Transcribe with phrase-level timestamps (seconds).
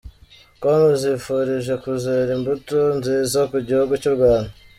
[0.61, 4.51] com izifurije kuzera imbuto nziza ku gihugu cy’ u Rwanda.